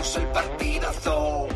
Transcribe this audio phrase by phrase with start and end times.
[0.00, 1.48] nosotros el partidazo.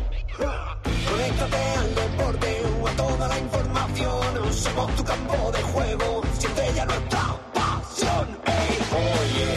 [1.09, 4.53] Conéctate al deporte o a toda la información.
[4.53, 7.21] Somos tu campo de juego, siente ya nuestra
[7.53, 8.37] pasión.
[8.45, 9.53] Oye,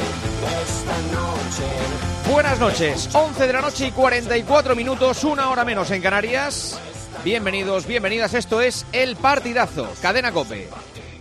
[0.63, 2.33] esta noche.
[2.33, 6.81] Buenas noches, 11 de la noche y 44 minutos, una hora menos en Canarias.
[7.25, 10.69] Bienvenidos, bienvenidas, esto es El Partidazo, Cadena Cope.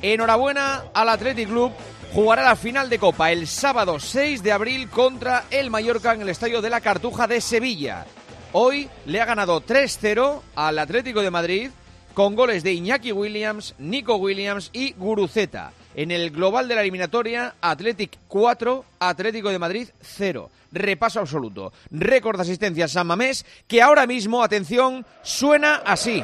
[0.02, 1.72] Enhorabuena al Athletic Club,
[2.14, 6.30] jugará la final de Copa el sábado 6 de abril contra el Mallorca en el
[6.30, 8.06] Estadio de la Cartuja de Sevilla.
[8.54, 11.72] Hoy le ha ganado 3-0 al Atlético de Madrid
[12.14, 15.72] con goles de Iñaki Williams, Nico Williams y Guruceta.
[15.96, 20.50] En el global de la eliminatoria, Athletic 4, Atlético de Madrid 0.
[20.72, 21.74] Repaso absoluto.
[21.90, 26.24] Récord de asistencia San Mamés, que ahora mismo, atención, suena así.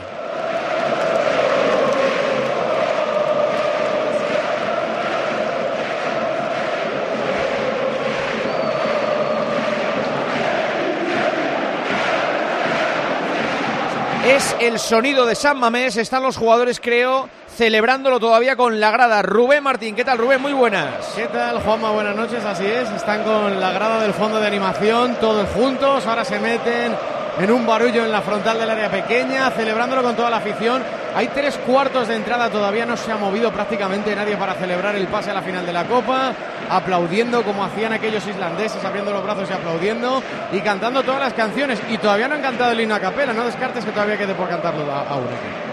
[14.26, 15.98] Es el sonido de San Mamés.
[15.98, 19.22] Están los jugadores, creo, celebrándolo todavía con la grada.
[19.22, 20.42] Rubén Martín, ¿qué tal, Rubén?
[20.42, 21.08] Muy buenas.
[21.14, 21.92] ¿Qué tal, Juanma?
[21.92, 22.90] Buenas noches, así es.
[22.92, 26.08] Están con la grada del fondo de animación, todos juntos.
[26.08, 26.96] Ahora se meten
[27.40, 30.84] en un barullo en la frontal del área pequeña, celebrándolo con toda la afición.
[31.16, 35.08] Hay tres cuartos de entrada, todavía no se ha movido prácticamente nadie para celebrar el
[35.08, 36.34] pase a la final de la Copa,
[36.70, 41.80] aplaudiendo como hacían aquellos islandeses, abriendo los brazos y aplaudiendo, y cantando todas las canciones.
[41.90, 44.50] Y todavía no han cantado el himno a capela, no descartes que todavía quede por
[44.50, 45.26] cantarlo a- aún.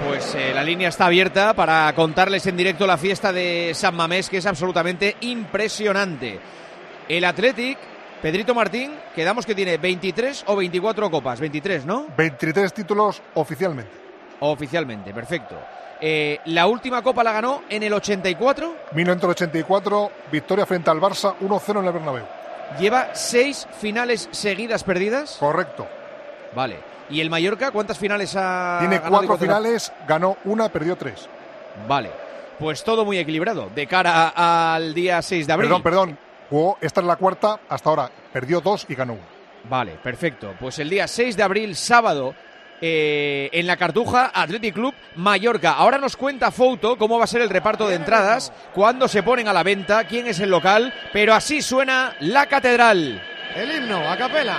[0.07, 4.29] Pues eh, la línea está abierta para contarles en directo la fiesta de San Mamés,
[4.29, 6.39] que es absolutamente impresionante.
[7.09, 7.79] El Athletic,
[8.23, 11.41] Pedrito Martín, quedamos que tiene 23 o 24 copas.
[11.41, 12.07] 23, ¿no?
[12.17, 13.91] 23 títulos oficialmente.
[14.41, 15.57] Oficialmente, perfecto.
[16.01, 18.75] Eh, la última copa la ganó en el 84.
[18.93, 22.25] 1984, victoria frente al Barça, 1-0 en el Bernabéu.
[22.79, 25.37] Lleva seis finales seguidas perdidas.
[25.41, 25.89] Correcto.
[26.55, 26.79] Vale.
[27.09, 31.29] ¿Y el Mallorca cuántas finales ha Tiene ganado cuatro finales, ganó una, perdió tres.
[31.89, 32.11] Vale.
[32.59, 35.69] Pues todo muy equilibrado de cara al día 6 de abril.
[35.69, 36.30] Perdón, perdón.
[36.51, 39.23] Jugó, esta es la cuarta, hasta ahora perdió dos y ganó una.
[39.69, 40.55] Vale, perfecto.
[40.59, 42.35] Pues el día 6 de abril, sábado,
[42.81, 45.73] eh, en la Cartuja, Athletic Club Mallorca.
[45.73, 49.49] Ahora nos cuenta Foto cómo va a ser el reparto de entradas, cuándo se ponen
[49.49, 53.23] a la venta, quién es el local, pero así suena la catedral.
[53.55, 54.59] El himno, a capela.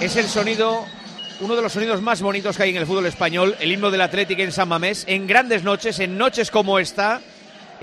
[0.00, 0.86] Es el sonido,
[1.40, 4.00] uno de los sonidos más bonitos que hay en el fútbol español, el himno del
[4.00, 7.20] Atlético en San Mamés, en grandes noches, en noches como esta.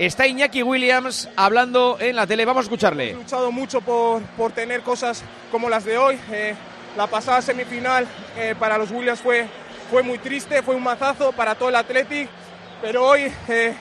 [0.00, 3.14] Está Iñaki Williams hablando en la tele, vamos a escucharle.
[3.14, 6.18] luchado mucho por, por tener cosas como las de hoy.
[6.32, 6.56] Eh,
[6.96, 8.04] la pasada semifinal
[8.36, 9.46] eh, para los Williams fue,
[9.88, 12.28] fue muy triste, fue un mazazo para todo el Athletic,
[12.82, 13.74] pero hoy eh,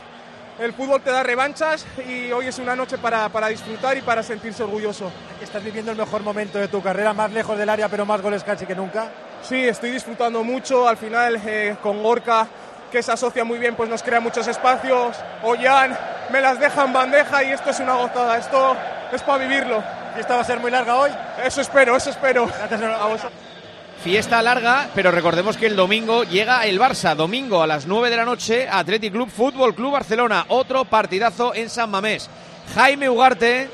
[0.60, 4.24] el fútbol te da revanchas y hoy es una noche para, para disfrutar y para
[4.24, 5.12] sentirse orgulloso.
[5.42, 8.44] Estás viviendo el mejor momento de tu carrera, más lejos del área, pero más goles
[8.44, 9.10] casi que nunca.
[9.44, 10.88] Sí, estoy disfrutando mucho.
[10.88, 12.48] Al final, eh, con Gorka,
[12.92, 15.16] que se asocia muy bien, pues nos crea muchos espacios.
[15.44, 15.98] Ollán
[16.32, 18.38] me las deja en bandeja y esto es una gozada.
[18.38, 18.76] Esto
[19.12, 19.84] es para vivirlo.
[20.16, 21.12] ¿Y esta va a ser muy larga hoy?
[21.44, 22.48] Eso espero, eso espero.
[22.48, 23.57] Gracias a vosotros.
[24.04, 27.16] Fiesta larga, pero recordemos que el domingo llega el Barça.
[27.16, 30.46] Domingo a las 9 de la noche, Athletic Club Fútbol Club Barcelona.
[30.50, 32.30] Otro partidazo en San Mamés.
[32.76, 33.70] Jaime Ugarte.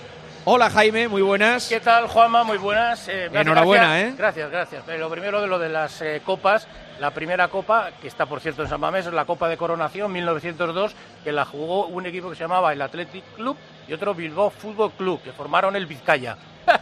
[0.46, 1.70] Hola Jaime, muy buenas.
[1.70, 2.44] ¿Qué tal, Juanma?
[2.44, 3.08] Muy buenas.
[3.08, 4.14] Eh, Enhorabuena, gracia- ¿eh?
[4.18, 4.88] Gracias, gracias.
[4.90, 6.68] Eh, Lo primero de lo de las eh, copas.
[7.00, 10.12] La primera copa, que está por cierto en San Mamés, es la Copa de Coronación
[10.12, 14.50] 1902, que la jugó un equipo que se llamaba el Athletic Club y otro Bilbao
[14.50, 16.38] Fútbol Club, que formaron el Vizcaya.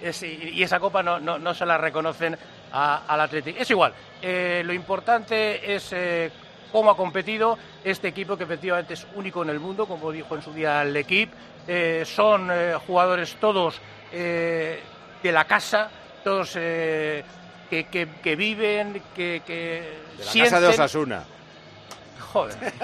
[0.00, 2.38] Y esa copa no, no- no se la reconocen
[2.72, 3.60] a- al Athletic.
[3.60, 3.92] Es igual.
[4.22, 6.30] Eh, lo importante es eh,
[6.72, 10.42] cómo ha competido este equipo, que efectivamente es único en el mundo, como dijo en
[10.42, 11.34] su día el equipo.
[12.06, 13.78] son eh, jugadores todos
[14.12, 14.80] eh,
[15.22, 15.90] de la casa,
[16.24, 17.22] todos eh,
[17.68, 20.50] que, que- que viven, que, que De la sienten...
[20.54, 21.24] casa de Osasuna.
[22.32, 22.54] Joder.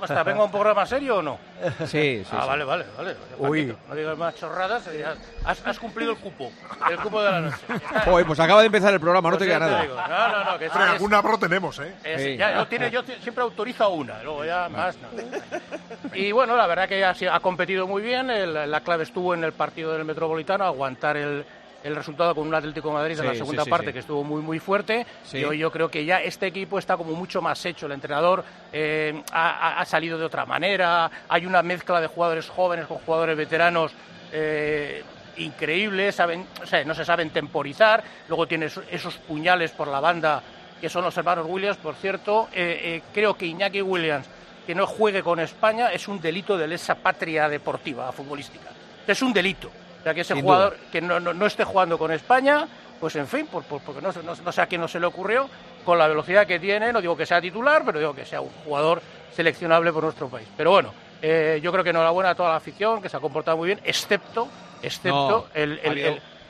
[0.00, 1.38] Hasta, ¿Vengo a un programa serio o no?
[1.86, 2.26] Sí, sí.
[2.32, 2.48] Ah, sí.
[2.48, 3.16] vale, vale, vale.
[3.38, 3.66] Uy.
[3.66, 4.88] Paquito, No digas más chorradas.
[5.44, 6.50] Has, has cumplido el cupo.
[6.90, 7.56] El cupo de la noche.
[8.04, 9.82] Joder, pues acaba de empezar el programa, no Pues te queda te nada.
[9.82, 9.94] digo.
[9.96, 10.58] No, no, no.
[10.58, 11.94] Que eso Pero es- alguna pro tenemos, ¿eh?
[12.04, 12.36] es- Sí.
[12.36, 15.08] ya, yo, tiene, yo siempre autorizo una, luego ya más no.
[16.14, 18.30] Y bueno, la verdad que ha, ha competido muy bien.
[18.30, 21.44] el- la clave estuvo en el partido del Metropolitano, aguantar el,
[21.82, 24.42] el resultado con un Atlético de Madrid en la segunda sí, parte que estuvo muy
[24.42, 25.06] muy fuerte.
[25.32, 27.86] Y hoy yo creo que ya este equipo está como mucho más hecho.
[27.86, 31.10] El entrenador eh, ha, salido de otra manera.
[31.28, 33.92] Hay una mezcla de jugadores jóvenes con jugadores veteranos.
[34.32, 35.02] eh,
[35.36, 39.98] increíbles, saben, o sea, no se saben temporizar, luego tiene esos- esos puñales por la
[40.00, 40.42] banda
[40.80, 44.26] que son los hermanos Williams, por cierto, eh, eh, creo que Iñaki Williams,
[44.66, 48.70] que no juegue con España, es un delito de lesa patria deportiva, futbolística.
[49.06, 49.70] Es un delito.
[50.00, 50.90] O sea, que ese Sin jugador duda.
[50.90, 52.66] que no, no- no esté jugando con España,
[52.98, 54.98] pues en fin, por- por- porque no, sé- no, no sé a quién no se
[55.00, 55.48] le ocurrió,
[55.84, 58.50] con la velocidad que tiene, no digo que sea titular, pero digo que sea un
[58.64, 59.00] jugador
[59.34, 60.48] seleccionable por nuestro país.
[60.56, 60.92] Pero bueno,
[61.22, 63.80] eh, yo creo que enhorabuena a toda la afición, que se ha comportado muy bien,
[63.84, 64.48] excepto,
[64.82, 65.80] excepto el-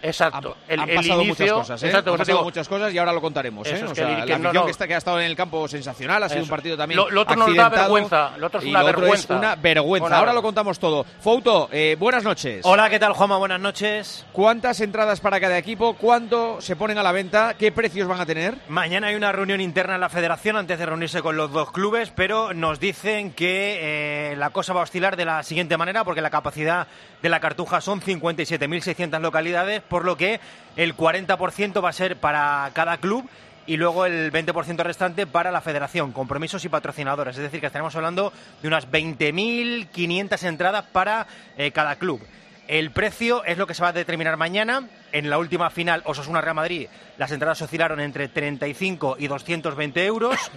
[0.03, 1.87] exacto, el, Han el pasado inicio, muchas cosas, ¿eh?
[1.87, 3.73] exacto, Han pasado digo, muchas cosas y ahora lo contaremos, ¿eh?
[3.75, 4.65] Eso es O que sea, el- la que no, afición no.
[4.65, 7.11] que, está, que ha estado en el campo sensacional, ha sido un partido también Lo-
[7.11, 9.35] lo otro nos da accidentado, vergüenza, lo otro es una vergüenza.
[9.35, 10.07] es una vergüenza.
[10.07, 11.05] Una ahora lo contamos todo.
[11.21, 12.61] Fouto, eh, buenas noches.
[12.65, 13.37] Hola, ¿qué tal, Juanma?
[13.39, 14.25] Buenas noches.
[14.33, 15.95] ¿Cuántas entradas para cada equipo?
[15.95, 17.55] ¿Cuándo se ponen a la venta?
[17.59, 18.55] ¿Qué precios van a tener?
[18.69, 22.11] Mañana hay una reunión interna en la federación antes de reunirse con los dos clubes,
[22.15, 26.21] pero nos dicen que eh, la cosa va a oscilar de la siguiente manera porque
[26.21, 26.87] la capacidad
[27.23, 30.41] de la cartuja son 57.600 localidades, por lo que
[30.77, 33.29] el 40% va a ser para cada club
[33.67, 37.37] y luego el 20% restante para la federación, compromisos y patrocinadores.
[37.37, 38.33] Es decir, que estaremos hablando
[38.63, 41.27] de unas 20.500 entradas para
[41.59, 42.23] eh, cada club.
[42.67, 44.89] El precio es lo que se va a determinar mañana.
[45.13, 46.89] En la última final, Osasuna-Real Madrid,
[47.19, 50.51] las entradas oscilaron entre 35 y 220 euros.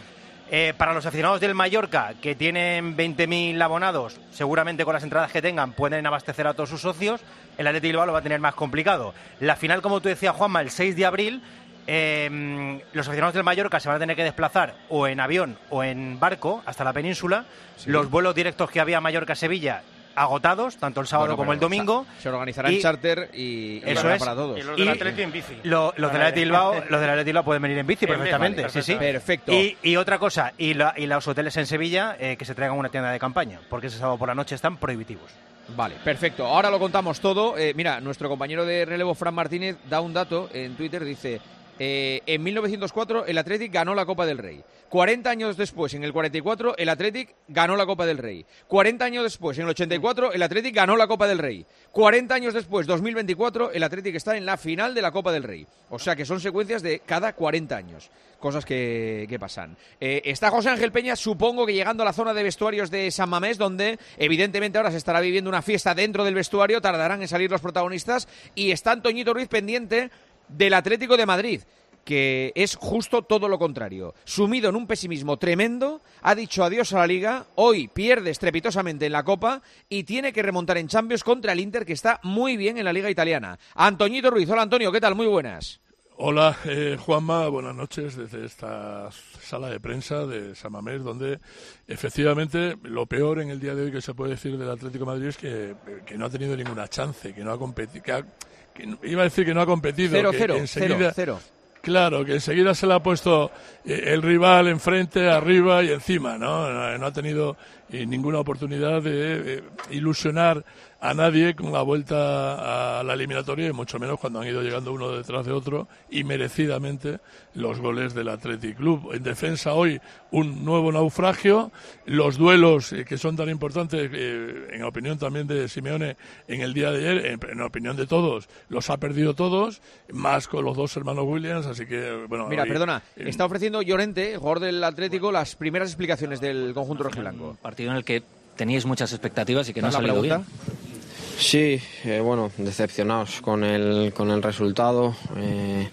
[0.51, 5.41] Eh, para los aficionados del Mallorca, que tienen 20.000 abonados, seguramente con las entradas que
[5.41, 7.21] tengan pueden abastecer a todos sus socios.
[7.57, 9.13] El Athletic Bilbao lo va a tener más complicado.
[9.39, 11.41] La final, como tú decías, Juanma, el 6 de abril,
[11.87, 15.83] eh, los aficionados del Mallorca se van a tener que desplazar o en avión o
[15.83, 17.45] en barco hasta la península.
[17.85, 19.81] Los vuelos directos que había a Mallorca-Sevilla
[20.15, 22.05] agotados, tanto el sábado Bueno, como el domingo.
[22.19, 24.19] Se organizará en Y- charter y, Eso es.
[24.19, 24.59] para todos.
[24.59, 25.57] Y los del Atleti en bici.
[25.63, 28.17] Lo- los del Athletic Bilbao, los del Athletic Bilbao pueden venir en bici En bici,
[28.19, 28.95] perfectamente, vale, sí, sí.
[28.95, 29.51] perfecto.
[29.53, 32.77] Y, y otra cosa, y, la- y los hoteles en Sevilla eh, que se traigan
[32.77, 35.31] una tienda de campaña, porque ese sábado por la noche están prohibitivos.
[35.75, 36.45] Vale, perfecto.
[36.45, 37.57] Ahora lo contamos todo.
[37.57, 41.05] Eh, mira, nuestro compañero de relevo, Fran Martínez, da un dato en Twitter.
[41.05, 41.39] Dice,
[41.79, 44.63] eh, en 1904 el Athletic ganó la Copa del Rey.
[44.89, 48.45] 40 años después, en el 44, el Athletic ganó la Copa del Rey.
[48.67, 51.65] 40 años después, en el 84, el Athletic ganó la Copa del Rey.
[51.91, 55.65] 40 años después, 2024, el Athletic está en la final de la Copa del Rey.
[55.89, 58.11] O sea que son secuencias de cada 40 años.
[58.39, 59.75] Cosas que, pasan.
[59.99, 63.29] Eh, está José Ángel Peña, supongo que llegando a la zona de vestuarios de San
[63.29, 67.49] Mamés, donde evidentemente ahora se estará viviendo una fiesta dentro del vestuario, tardarán en salir
[67.49, 70.11] los protagonistas, y está Antoñito Ruiz pendiente
[70.55, 71.61] del Atlético de Madrid
[72.05, 74.13] que es justo todo lo contrario.
[74.25, 79.13] Sumido en un pesimismo tremendo, ha dicho adiós a la liga, hoy pierde estrepitosamente en
[79.13, 82.77] la Copa y tiene que remontar en Champions contra el Inter, que está muy bien
[82.77, 83.57] en la liga italiana.
[83.75, 85.15] Antoñito Ruiz, hola Antonio, ¿qué tal?
[85.15, 85.79] Muy buenas.
[86.17, 89.09] Hola, eh, Juanma, buenas noches desde esta
[89.41, 91.39] sala de prensa de San Mamés, donde
[91.87, 95.11] efectivamente lo peor en el día de hoy que se puede decir del Atlético de
[95.11, 95.73] Madrid es que,
[96.05, 98.25] que no ha tenido ninguna chance, que no ha competido, que, ha-
[98.73, 101.39] que iba a decir que no ha competido, Cero, que, cero, enseguida, cero, cero.
[101.83, 103.51] Claro, que enseguida se le ha puesto
[103.83, 106.71] eh, el rival enfrente, arriba y encima, ¿no?
[106.71, 107.57] No, no ha tenido
[107.91, 110.63] eh, ninguna oportunidad de eh, ilusionar
[111.05, 114.93] a nadie con la vuelta a la eliminatoria y mucho menos cuando han ido llegando
[114.93, 117.19] uno detrás de otro y merecidamente
[117.55, 119.11] los goles del Athletic Club.
[119.13, 119.99] En defensa hoy
[120.31, 121.73] un nuevo naufragio,
[122.05, 126.15] los duelos eh, que son tan importantes, eh, en opinión también de Simeone,
[126.47, 129.81] en el día de ayer, en, en opinión de todos, los ha perdido todos,
[130.13, 132.47] más con los dos hermanos Williams, así que, bueno...
[132.47, 137.03] Mira, hoy- perdona, eh, está ofreciendo Llorente, jugador del Atlético, las primeras explicaciones del conjunto
[137.03, 137.57] rojiblanco.
[137.61, 138.23] Partido en el que
[138.55, 140.51] teníais muchas expectativas y que no ha ¿Esta es la salido pregunta?
[140.77, 140.92] bien.
[141.37, 145.89] Sí, eh, bueno, decepcionados con el, con el resultado, eh,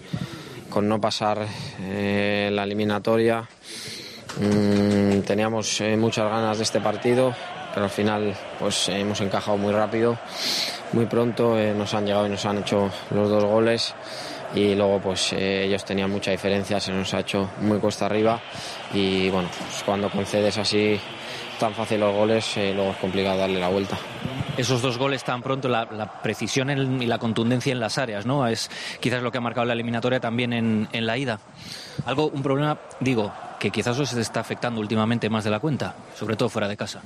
[0.69, 1.47] con no pasar
[1.81, 3.49] eh, la eliminatoria.
[4.39, 7.35] Mm, teníamos muchas ganas de este partido,
[7.75, 10.19] pero al final pues hemos encajado muy rápido,
[10.93, 13.95] muy pronto, nos han llegado y nos han hecho los dos goles
[14.55, 18.41] y luego pues ellos tenían mucha diferencia, se nos ha hecho muy cuesta arriba
[18.93, 21.01] y bueno, pues, cuando concedes así
[21.59, 23.99] tan fácil los goles, luego es complicado darle la vuelta.
[24.61, 28.27] Esos dos goles tan pronto, la, la precisión en- y la contundencia en las áreas,
[28.27, 28.47] ¿no?
[28.47, 31.41] Es quizás lo que ha marcado la eliminatoria también en, en la ida.
[32.07, 36.37] Algo, un problema, digo, que quizás os está afectando últimamente más de la cuenta, sobre
[36.37, 37.03] todo fuera de casa.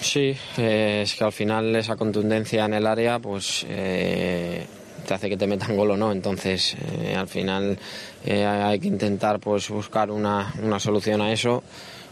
[0.00, 4.66] Sí, eh, es que al final esa contundencia en el área, pues eh,
[5.06, 6.12] te hace que te metan gol o no.
[6.12, 7.78] Entonces, eh, al final
[8.24, 11.62] eh, hay que intentar pues buscar una, una solución a eso.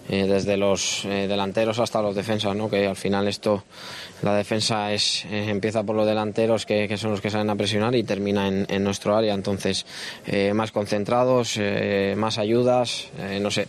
[0.09, 2.69] Eh, desde los eh, delanteros hasta los defensas, ¿no?
[2.71, 3.65] que al final esto,
[4.23, 7.57] la defensa es eh, empieza por los delanteros que, que son los que salen a
[7.57, 9.35] presionar y termina en, en nuestro área.
[9.35, 9.87] Entonces,
[10.27, 13.69] eh, más concentrados, eh, más ayudas, eh, no sé,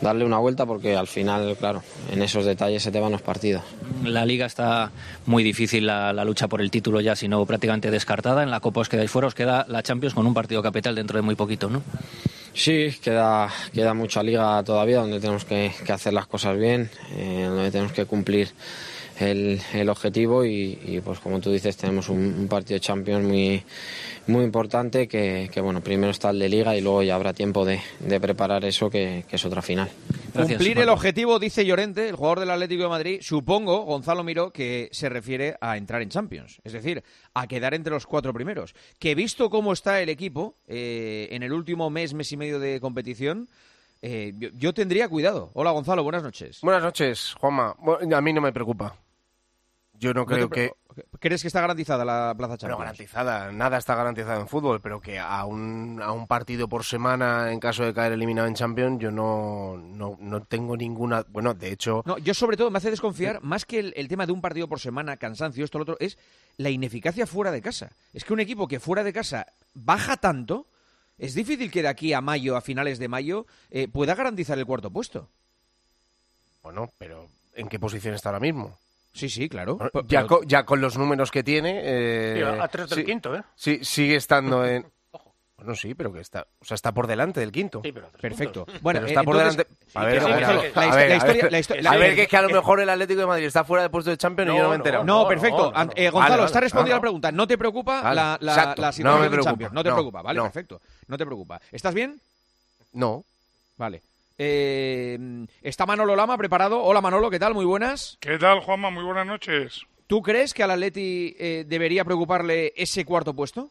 [0.00, 1.82] darle una vuelta porque al final, claro,
[2.12, 3.62] en esos detalles se te van los partidos.
[4.04, 4.90] La liga está
[5.26, 8.42] muy difícil, la, la lucha por el título ya, sino prácticamente descartada.
[8.42, 11.16] En la Copa os quedáis fuera, os queda la Champions con un partido capital dentro
[11.18, 11.82] de muy poquito, ¿no?
[12.52, 17.70] Sí, queda, queda mucha liga todavía donde tenemos que, hacer las cosas bien, eh, donde
[17.70, 18.50] tenemos que cumplir
[19.20, 23.26] el, el objetivo y, y, pues como tú dices tenemos un, un partido de Champions
[23.26, 23.62] muy,
[24.26, 27.64] muy importante que, que, bueno primero está el de liga y luego ya habrá tiempo
[27.64, 29.90] de, de preparar eso que, que es otra final.
[30.32, 34.88] Cumplir el objetivo, dice Llorente, el jugador del Atlético de Madrid, supongo, Gonzalo Miró, que
[34.92, 37.02] se refiere a entrar en Champions, es decir,
[37.34, 38.74] a quedar entre los cuatro primeros.
[38.98, 42.80] Que visto cómo está el equipo eh, en el último mes, mes y medio de
[42.80, 43.48] competición,
[44.02, 45.50] eh, yo, yo tendría cuidado.
[45.54, 46.60] Hola Gonzalo, buenas noches.
[46.62, 47.74] Buenas noches, Juanma.
[47.78, 48.94] Bueno, a mí no me preocupa.
[50.00, 50.72] Yo no ¿No creo que...
[51.20, 52.80] ¿Crees que está garantizada la plaza Champions?
[52.80, 57.52] garantizada, nada está garantizado en fútbol, pero que a un, a un partido por semana,
[57.52, 61.24] en caso de caer eliminado en Champions, yo no, no, no tengo ninguna.
[61.28, 62.02] Bueno, de hecho.
[62.06, 64.68] No, yo sobre todo me hace desconfiar, más que el, el tema de un partido
[64.68, 66.18] por semana, cansancio, esto, lo otro, es
[66.56, 67.92] la ineficacia fuera de casa.
[68.12, 70.66] Es que un equipo que fuera de casa baja tanto,
[71.18, 74.66] es difícil que de aquí a mayo, a finales de mayo, eh, pueda garantizar el
[74.66, 75.28] cuarto puesto.
[76.62, 78.76] Bueno, pero ¿en qué posición está ahora mismo?
[79.12, 79.76] Sí, sí, claro.
[79.78, 81.80] Pero- ya, pero- co- ya con los números que tiene.
[81.82, 83.42] eh, Sí, a- tres del sí- quinto, ¿eh?
[83.56, 84.86] Sí, sigue estando en.
[85.56, 86.46] Bueno, sí, pero que está.
[86.60, 87.82] O sea, está por delante del quinto.
[88.18, 88.64] Perfecto.
[88.80, 89.66] Bueno, Pero eh, está por delante.
[89.94, 90.40] A ver, pero, a ver,
[91.98, 94.10] ver, que es que a lo mejor el Atlético de Madrid está fuera de puesto
[94.10, 95.04] de Champions y yo no me he enterado.
[95.04, 95.70] No, perfecto.
[95.96, 97.30] Eh, Gonzalo, Vale, está no, la pregunta.
[97.30, 99.42] ¿No te preocupa Vale, la, la- la No situación preocupa.
[99.50, 99.72] Champions?
[99.74, 100.42] No te No, preocupa, vale, no.
[100.44, 100.80] perfecto.
[101.08, 101.60] No te preocupa.
[101.72, 102.18] ¿Estás bien?
[102.94, 103.24] No.
[103.76, 104.00] Vale.
[104.42, 105.18] Eh,
[105.60, 106.82] ¿Está Manolo Lama preparado?
[106.82, 107.52] Hola Manolo, ¿qué tal?
[107.52, 108.16] Muy buenas.
[108.20, 108.88] ¿Qué tal, Juanma?
[108.88, 109.82] Muy buenas noches.
[110.06, 113.70] ¿Tú crees que al Atleti eh, debería preocuparle ese cuarto puesto?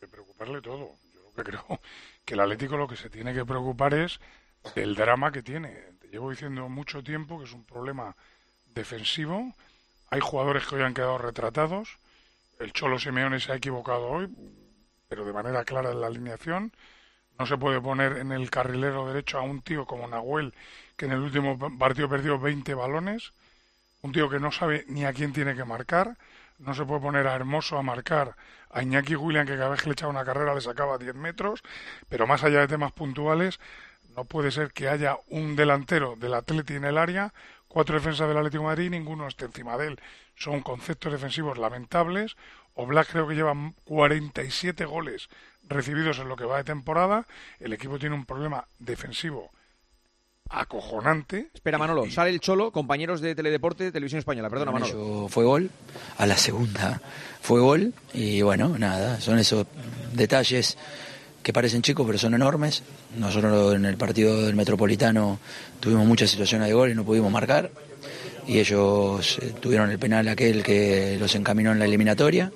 [0.00, 0.92] De preocuparle todo.
[1.12, 1.80] Yo lo que creo
[2.24, 4.18] que el Atlético lo que se tiene que preocupar es
[4.74, 5.76] del drama que tiene.
[6.00, 8.16] Te llevo diciendo mucho tiempo que es un problema
[8.74, 9.52] defensivo.
[10.08, 11.98] Hay jugadores que hoy han quedado retratados.
[12.58, 14.26] El Cholo Simeone se ha equivocado hoy,
[15.06, 16.72] pero de manera clara en la alineación.
[17.38, 20.54] No se puede poner en el carrilero derecho a un tío como Nahuel,
[20.96, 23.32] que en el último partido perdió 20 balones.
[24.02, 26.16] Un tío que no sabe ni a quién tiene que marcar.
[26.58, 28.36] No se puede poner a Hermoso a marcar
[28.70, 31.62] a Iñaki William, que cada vez que le echaba una carrera le sacaba 10 metros.
[32.08, 33.58] Pero más allá de temas puntuales,
[34.16, 37.32] no puede ser que haya un delantero del Atleti en el área,
[37.66, 40.00] cuatro defensas del Atlético Madrid ninguno esté encima de él.
[40.36, 42.36] Son conceptos defensivos lamentables.
[42.74, 45.28] Oblak creo que lleva 47 goles
[45.68, 47.26] recibidos en lo que va de temporada.
[47.60, 49.50] El equipo tiene un problema defensivo
[50.50, 51.48] acojonante.
[51.54, 54.50] Espera, Manolo, sale el Cholo, compañeros de Teledeporte, Televisión Española.
[54.50, 55.28] Perdona, Bueno, Manolo.
[55.28, 55.70] fue gol,
[56.18, 57.00] a la segunda
[57.40, 59.66] fue gol y bueno, nada, son esos
[60.12, 60.76] detalles
[61.42, 62.82] que parecen chicos pero son enormes.
[63.16, 65.38] Nosotros en el partido del Metropolitano
[65.80, 67.70] tuvimos muchas situaciones de gol y no pudimos marcar
[68.46, 72.52] y ellos eh, tuvieron el penal aquel que los encaminó en la eliminatoria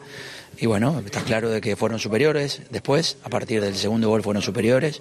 [0.61, 4.43] y bueno, está claro de que fueron superiores después, a partir del segundo gol fueron
[4.43, 5.01] superiores,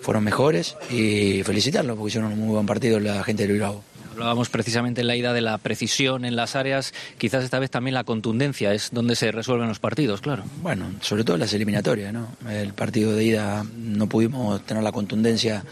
[0.00, 3.82] fueron mejores y felicitarlos porque hicieron un muy buen partido la gente del Bilbao.
[4.12, 7.92] Hablábamos precisamente en la ida de la precisión en las áreas, quizás esta vez también
[7.92, 10.44] la contundencia es donde se resuelven los partidos, claro.
[10.62, 12.28] Bueno, sobre todo las eliminatorias, ¿no?
[12.48, 15.64] El partido de ida no pudimos tener la contundencia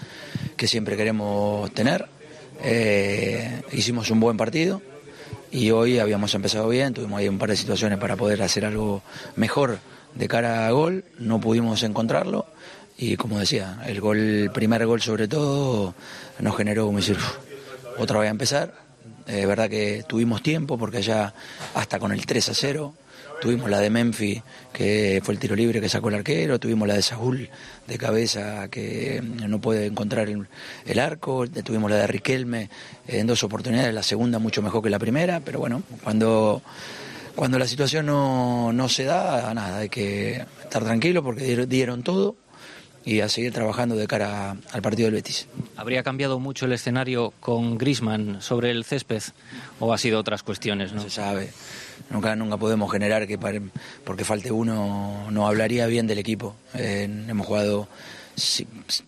[0.58, 2.06] que siempre queremos tener.
[2.62, 4.82] Eh, hicimos un buen partido
[5.54, 9.02] y hoy habíamos empezado bien, tuvimos ahí un par de situaciones para poder hacer algo
[9.36, 9.78] mejor
[10.16, 12.46] de cara a gol, no pudimos encontrarlo
[12.98, 15.94] y como decía, el gol, el primer gol sobre todo
[16.40, 18.74] nos generó como decir, "Uf, otra vez a empezar.
[19.28, 21.32] Es verdad que tuvimos tiempo porque ya
[21.76, 22.92] hasta con el 3 a 0
[23.44, 26.94] tuvimos la de Memphis que fue el tiro libre que sacó el arquero, tuvimos la
[26.94, 27.50] de Saúl
[27.86, 30.46] de cabeza que no puede encontrar el,
[30.86, 32.70] el arco, tuvimos la de Riquelme
[33.06, 36.62] en dos oportunidades, la segunda mucho mejor que la primera, pero bueno, cuando
[37.36, 42.36] cuando la situación no, no se da, nada, hay que estar tranquilo porque dieron- todo
[43.04, 45.46] y a seguir trabajando de cara al partido del Betis.
[45.76, 49.22] ¿Habría cambiado mucho el escenario con Grisman sobre el césped
[49.78, 50.94] o ha sido otras cuestiones?
[50.94, 51.50] No, se sabe.
[52.10, 53.60] Nunca, nunca podemos generar que para-
[54.04, 56.54] porque falte uno no hablaría bien del equipo.
[56.74, 57.88] Eh, hemos jugado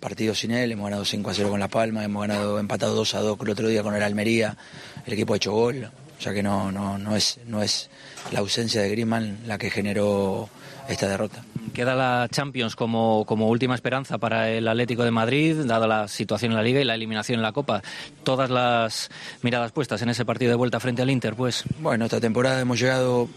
[0.01, 3.15] partidos sin él, hemos ganado 5 a 0 con La Palma, hemos ganado empatado 2
[3.15, 4.57] a 2 el otro día con el Almería,
[5.05, 7.91] el equipo ha hecho gol, o sea que no, no, no, es, no es
[8.33, 10.49] la ausencia de Griezmann la que generó
[10.89, 11.45] esta derrota.
[11.77, 16.53] Queda la Champions como, como última esperanza para el Atlético de Madrid, dada la situación
[16.53, 17.83] en la Liga y la eliminación en la Copa.
[18.25, 19.11] Todas las
[19.43, 21.65] miradas puestas en ese partido de vuelta frente al Inter, pues.
[21.81, 23.29] Bueno, esta temporada hemos llegado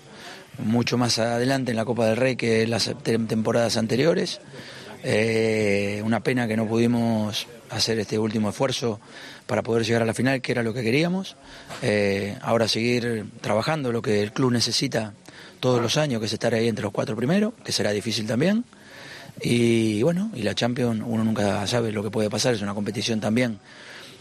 [0.57, 4.39] mucho más adelante en la Copa del Rey que las tem- temporadas anteriores.
[5.03, 9.01] Eh, una pena que no pudimos hacer este último esfuerzo
[9.47, 11.35] para poder llegar a la final, que era lo que queríamos.
[11.81, 15.11] Eh, ahora seguir trabajando lo que el club necesita
[15.59, 18.65] todos los años, que es estar ahí entre los cuatro primeros, que será difícil también.
[19.41, 23.19] Y bueno, y la Champions uno nunca sabe lo que puede pasar, es una competición
[23.19, 23.59] también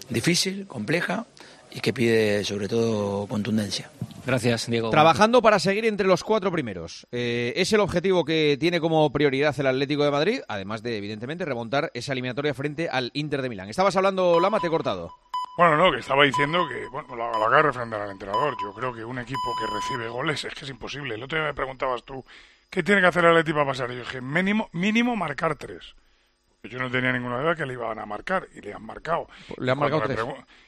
[0.09, 1.27] difícil, compleja
[1.71, 3.91] y que pide sobre todo contundencia.
[4.27, 4.91] Gracias, Diego.
[4.91, 7.07] Trabajando para seguir entre los cuatro primeros.
[7.13, 11.45] Eh, es el objetivo que tiene como prioridad el Atlético de Madrid, además de, evidentemente,
[11.45, 13.69] remontar esa eliminatoria frente al Inter de Milán.
[13.71, 15.15] Estabas hablando, Lama, te he cortado.
[15.59, 18.55] Bueno, no, que estaba diciendo que, bueno, lo, lo acaba de refrendar al entrenador.
[18.63, 21.17] Yo creo que un equipo que recibe goles es que es imposible.
[21.17, 22.25] El otro día me preguntabas tú,
[22.71, 23.91] ¿qué tiene que hacer el Atlético para pasar?
[23.91, 25.97] Y yo dije, mínimo, mínimo marcar tres.
[26.69, 29.29] Yo no tenía ninguna duda que le iban a marcar y le han marcado.
[29.59, 30.27] Le han marcado me tres.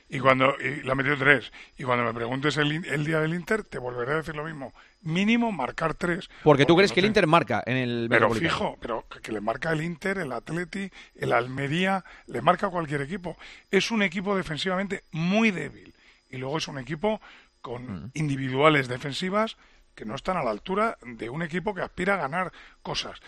[0.09, 1.53] Y cuando y le han metido tres.
[1.79, 4.73] Y cuando me preguntes el, el día del Inter, te volveré a decir lo mismo.
[5.03, 6.29] Mínimo marcar tres.
[6.43, 9.31] Porque tú crees no que el te- Inter marca en el Pero fijo, pero que,
[9.33, 13.37] le marca el Inter, el Atleti, el Almería, le marca cualquier equipo.
[13.71, 15.95] Es un equipo defensivamente muy débil.
[16.29, 17.21] Y luego es un equipo
[17.61, 18.11] con Mm.
[18.15, 19.57] individuales defensivas
[19.95, 22.53] que no están a la altura de un equipo que aspira a ganar
[22.83, 23.21] cosas.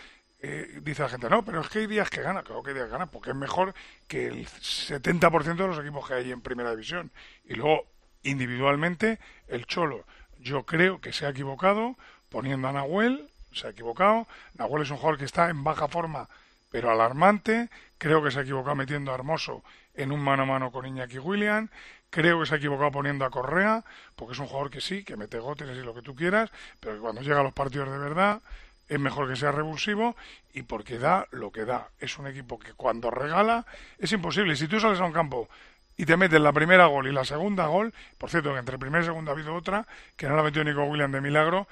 [0.45, 2.43] Eh, dice la gente, no, pero es que hay días que gana.
[2.43, 3.73] Claro que hay días que gana, porque es mejor
[4.09, 7.11] que el 70% de los equipos que hay en primera división.
[7.45, 7.85] Y luego,
[8.23, 10.05] individualmente, el Cholo,
[10.39, 11.95] yo creo que se ha equivocado
[12.27, 14.27] poniendo a Nahuel, se ha equivocado.
[14.55, 16.27] Nahuel es un jugador que está en baja forma,
[16.69, 17.69] pero alarmante.
[17.97, 19.63] Creo que se ha equivocado metiendo a Hermoso
[19.93, 21.69] en un mano a mano con Iñaki William.
[22.09, 23.85] Creo que se ha equivocado poniendo a Correa,
[24.17, 26.95] porque es un jugador que sí, que mete gotes y lo que tú quieras, pero
[26.95, 28.41] que cuando llega a los partidos de verdad
[28.87, 30.15] es mejor que sea revulsivo
[30.53, 31.89] y porque da lo que da.
[31.99, 33.65] Es un equipo que cuando regala
[33.97, 34.55] es imposible.
[34.55, 35.49] Si tú sales a un campo
[35.95, 39.03] y te metes la primera gol y la segunda gol, por cierto, que entre primera
[39.03, 41.67] y segunda ha habido otra, que no la metió Nico William de milagro,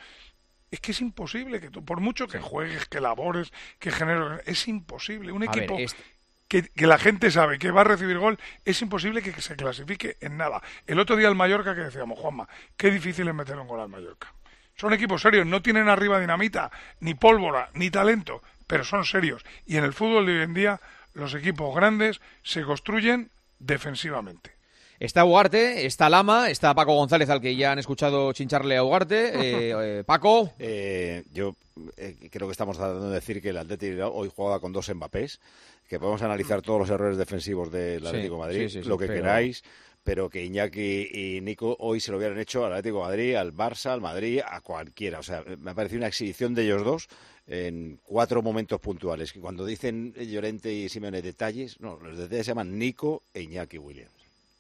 [0.70, 4.68] es que es imposible que tú, por mucho que juegues, que labores, que generes, es
[4.68, 5.32] imposible.
[5.32, 6.02] Un ver, equipo este-
[6.48, 9.56] que, que la gente sabe que va a recibir gol, es imposible que, que se
[9.56, 10.62] clasifique en nada.
[10.86, 12.48] El otro día el Mallorca que decíamos, Juanma,
[12.78, 14.34] qué difícil es meter un gol al Mallorca.
[14.82, 19.44] Son equipos serios, no tienen arriba dinamita, ni pólvora, ni talento, pero son serios.
[19.68, 20.82] Y en el fútbol de hoy en día,
[21.14, 24.54] los equipos grandes se construyen defensivamente.
[25.00, 29.34] Está Ugarte, está Lama, está Paco González, al que ya han escuchado chincharle a Ugarte.
[29.36, 30.52] Eh, eh, Paco.
[30.58, 31.56] Eh, yo
[31.98, 35.40] eh, creo que estamos tratando de decir que el Atlético hoy jugaba con dos Mbappés,
[35.88, 38.90] que podemos analizar todos los errores defensivos del Sí, Atlético de Madrid, sí, sí, sí,
[38.90, 39.64] lo que pero- queráis,
[40.04, 43.54] pero que Iñaki y Nico hoy se lo hubieran hecho al Atlético de Madrid, al
[43.54, 45.20] Barça, al Madrid, a cualquiera.
[45.20, 47.08] O sea, me ha parecido una exhibición de ellos dos
[47.48, 49.32] en cuatro momentos puntuales.
[49.32, 53.78] Que cuando dicen Llorente y Simeone detalles, no, los detalles se llaman Nico e Iñaki
[53.78, 54.12] Williams.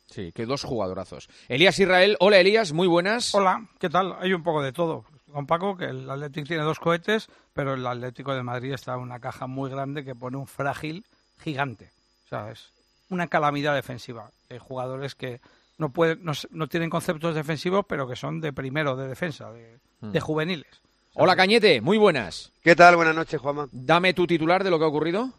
[0.05, 1.29] Sí, que dos jugadorazos.
[1.47, 3.33] Elías Israel, hola Elías, muy buenas.
[3.33, 4.15] Hola, ¿qué tal?
[4.19, 5.05] Hay un poco de todo.
[5.31, 8.99] Con Paco, que el Atlético tiene dos cohetes, pero el Atlético de Madrid está en
[8.99, 11.05] una caja muy grande que pone un frágil
[11.39, 11.89] gigante.
[12.25, 12.73] O sea, es
[13.11, 14.31] una calamidad defensiva.
[14.49, 15.39] Hay jugadores que
[15.77, 19.77] no, pueden, no, no tienen conceptos defensivos, pero que son de primero, de defensa, de,
[20.01, 20.11] Mm.
[20.13, 20.81] de juveniles.
[21.13, 22.51] Hola Cañete, muy buenas.
[22.63, 22.95] ¿Qué tal?
[22.95, 23.67] Buenas noches, Juanma.
[23.71, 25.29] Dame tu titular de lo que ha ocurrido.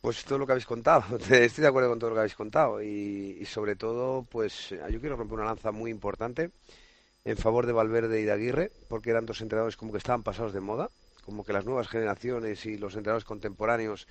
[0.00, 1.02] Pues todo lo que habéis contado.
[1.18, 2.80] Estoy de acuerdo con todo lo que habéis contado.
[2.82, 6.50] Y, y sobre todo, pues eh, yo quiero romper una lanza muy importante
[7.24, 10.52] en favor de Valverde y de Aguirre, porque eran dos entrenadores como que estaban pasados
[10.52, 10.88] de moda,
[11.24, 14.06] como que las nuevas generaciones y los entrenadores contemporáneos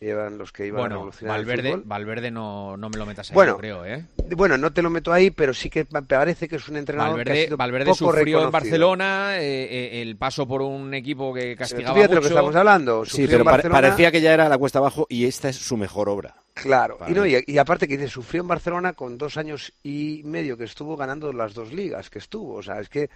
[0.00, 1.82] eran los que iban a Bueno, revolucionar el Valverde, fútbol.
[1.86, 4.04] Valverde no, no me lo metas ahí, Bueno, yo creo, ¿eh?
[4.36, 7.16] Bueno, no te lo meto ahí, pero sí que me parece que es un entrenador
[7.16, 8.50] que ha Valverde, sido Valverde poco sufrió en reconocido.
[8.50, 12.28] Barcelona eh, eh, el paso por un equipo que castigaba fíjate lo mucho.
[12.28, 13.04] que estamos hablando.
[13.04, 16.08] Sí, pero en parecía que ya era la cuesta abajo y esta es su mejor
[16.08, 16.34] obra.
[16.62, 20.22] Claro, y, no, y, y aparte que dice, sufrió en Barcelona con dos años y
[20.24, 22.54] medio que estuvo ganando las dos ligas que estuvo.
[22.54, 23.10] O sea, es que,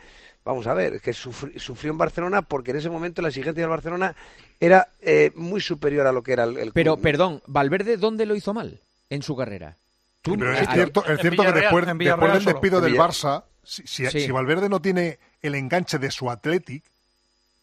[0.45, 3.63] vamos a ver, es que sufri- sufrió en Barcelona porque en ese momento la exigencia
[3.63, 4.15] del Barcelona
[4.61, 8.35] era eh, muy superior a lo que era el, el Pero, perdón, ¿Valverde dónde lo
[8.37, 9.77] hizo mal en su carrera?
[10.23, 14.07] Tú- Pero es cierto, es cierto que después, después del despido del Barça, si, si-
[14.07, 14.21] Sí.
[14.21, 16.85] si Valverde no tiene el enganche de su Athletic,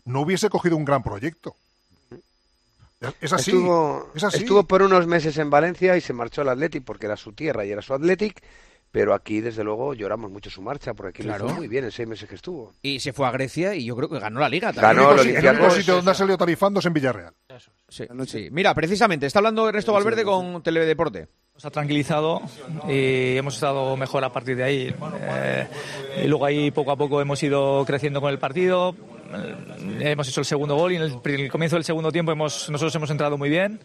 [0.05, 1.55] no hubiese cogido un gran proyecto.
[3.21, 4.37] Es así, Estuvo, es así.
[4.39, 7.65] estuvo por unos meses en Valencia y se marchó al Athletic porque era su tierra
[7.65, 8.41] y era su Athletic.
[8.91, 11.45] Pero aquí, desde luego, lloramos mucho su marcha porque aquí Claro.
[11.45, 12.73] lo hizo muy bien en seis meses que estuvo.
[12.81, 14.71] Y se fue a Grecia y yo creo que ganó la liga.
[14.71, 15.37] Ganó también.
[15.37, 17.33] el El único sitio donde ha salido tarifando es en Villarreal.
[17.87, 18.47] Sí, sí.
[18.51, 21.27] Mira, precisamente, está hablando Ernesto Valverde con Teledeporte.
[21.53, 22.41] Nos ha tranquilizado
[22.87, 24.95] y hemos estado mejor a partir de ahí.
[25.21, 25.67] Eh,
[26.23, 28.95] y luego ahí poco a poco hemos ido creciendo con el partido.
[29.99, 32.69] Hemos hecho el segundo gol y en el, en el comienzo del segundo tiempo hemos,
[32.69, 33.79] nosotros hemos entrado muy bien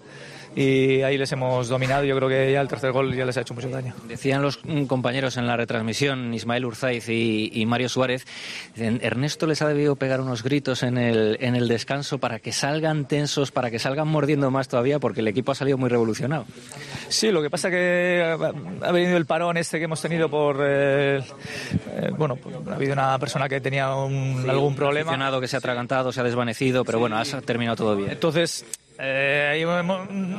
[0.56, 2.04] y ahí les hemos dominado.
[2.04, 3.94] Yo creo que ya el tercer gol ya les ha hecho mucho daño.
[4.06, 8.24] Decían los mm, compañeros en la retransmisión, Ismael Urzaiz y, y Mario Suárez,
[8.76, 13.06] Ernesto les ha debido pegar unos gritos en el, en el descanso para que salgan
[13.06, 16.46] tensos, para que salgan mordiendo más todavía, porque el equipo ha salido muy revolucionado.
[17.08, 18.36] Sí, lo que pasa que
[18.82, 20.58] ha venido el parón este que hemos tenido por...
[20.62, 25.10] eh, eh, bueno, pues ha habido una persona que tenía un- algún problema.
[25.10, 28.10] Aficionado que se ha atragantado, se ha desvanecido, pero bueno, ha terminado todo bien.
[28.10, 28.64] Entonces,
[28.98, 29.64] eh,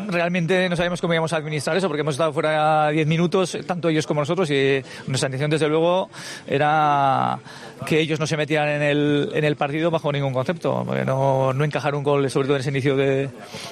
[0.08, 3.90] realmente no sabemos cómo íbamos a administrar eso porque hemos estado fuera 10 minutos, tanto
[3.90, 6.10] ellos como nosotros, y nuestra intención, desde luego,
[6.48, 7.40] era
[7.86, 11.64] que ellos no se metieran en el, en el partido bajo ningún concepto, no, no
[11.64, 13.30] encajar un gol, sobre todo en ese inicio de-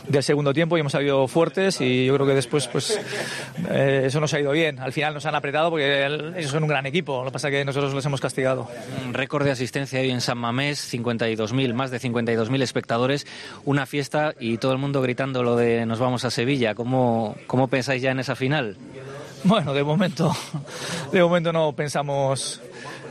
[0.07, 2.99] del segundo tiempo, y hemos salido fuertes y yo creo que después pues
[3.69, 4.79] eh, eso nos ha ido bien.
[4.79, 7.47] Al final nos han apretado porque el- ellos son un gran equipo, lo que pasa
[7.47, 8.67] es que nosotros les hemos castigado.
[9.05, 13.25] Un récord de asistencia hoy en San Mamés, 52.000, más de 52.000 espectadores,
[13.65, 16.75] una fiesta y todo el mundo gritando lo de nos vamos a Sevilla.
[16.75, 18.75] ¿Cómo, cómo pensáis ya en esa final?
[19.45, 20.31] Bueno, de momento,
[21.11, 22.61] de momento no pensamos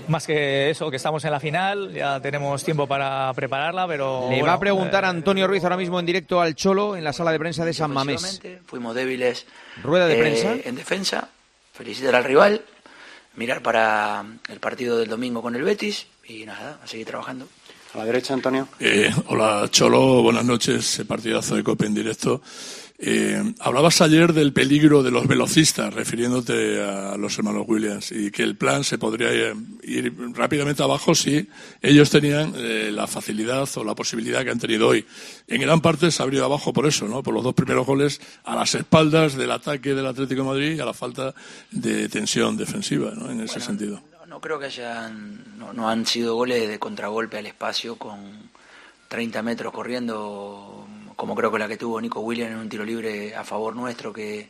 [0.08, 4.28] más que eso, que estamos en la final, ya tenemos tiempo para prepararla, pero...
[4.28, 7.04] Le va bueno, a preguntar eh, Antonio Ruiz ahora mismo en directo al Cholo en
[7.04, 8.40] la sala de prensa de San Mamés.
[8.66, 9.46] Fuimos débiles
[9.82, 10.68] Rueda de eh, prensa.
[10.68, 11.28] en defensa,
[11.72, 12.62] felicitar al rival,
[13.36, 17.48] mirar para el partido del domingo con el Betis y nada, a seguir trabajando.
[17.94, 18.68] A la derecha, Antonio.
[18.80, 22.40] Eh, hola Cholo, buenas noches, partidazo de Copa en directo.
[23.04, 28.44] Eh, hablabas ayer del peligro de los velocistas, refiriéndote a los hermanos Williams, y que
[28.44, 31.48] el plan se podría ir rápidamente abajo si
[31.80, 35.04] ellos tenían eh, la facilidad o la posibilidad que han tenido hoy.
[35.48, 37.24] En gran parte se ha abrido abajo por eso, ¿no?
[37.24, 40.80] por los dos primeros goles a las espaldas del ataque del Atlético de Madrid y
[40.80, 41.34] a la falta
[41.72, 43.32] de tensión defensiva, ¿no?
[43.32, 44.00] en ese sentido.
[44.20, 48.52] No, no creo que hayan, no, no han sido goles de contragolpe al espacio con
[49.12, 50.86] 30 metros corriendo,
[51.22, 54.12] como creo que la que tuvo Nico Williams en un tiro libre a favor nuestro,
[54.12, 54.48] que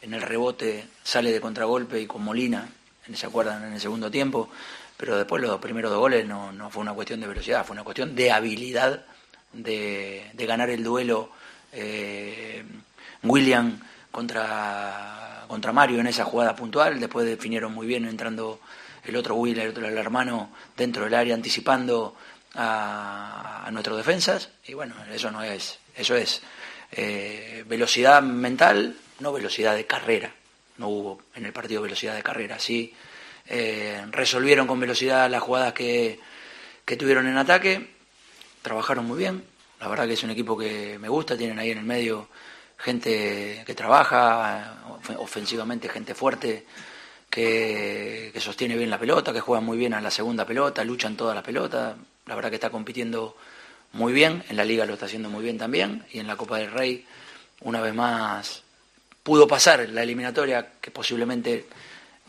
[0.00, 2.68] en el rebote sale de contragolpe y con Molina,
[3.12, 3.64] ¿se acuerdan?
[3.64, 4.48] En el segundo tiempo,
[4.96, 7.82] pero después los primeros dos goles no, no fue una cuestión de velocidad, fue una
[7.82, 9.04] cuestión de habilidad
[9.52, 11.30] de, de ganar el duelo
[11.72, 12.62] eh,
[13.24, 13.80] William
[14.12, 18.60] contra, contra Mario en esa jugada puntual, después definieron muy bien entrando
[19.02, 22.14] el otro William, el otro el hermano, dentro del área anticipando
[22.54, 26.42] a, a nuestros defensas, y bueno, eso no es, eso es.
[26.92, 30.32] Eh, velocidad mental, no velocidad de carrera,
[30.78, 32.94] no hubo en el partido velocidad de carrera, sí.
[33.46, 36.18] Eh, resolvieron con velocidad las jugadas que,
[36.84, 37.90] que tuvieron en ataque,
[38.62, 39.44] trabajaron muy bien,
[39.80, 42.28] la verdad que es un equipo que me gusta, tienen ahí en el medio
[42.78, 46.64] gente que trabaja of- ofensivamente, gente fuerte,
[47.28, 51.16] que, que sostiene bien la pelota, que juega muy bien a la segunda pelota, luchan
[51.16, 53.36] toda la pelota, la verdad que está compitiendo
[53.94, 56.58] muy bien, en la liga lo está haciendo muy bien también, y en la Copa
[56.58, 57.04] del Rey,
[57.62, 58.62] una vez más,
[59.22, 61.66] pudo pasar la eliminatoria que posiblemente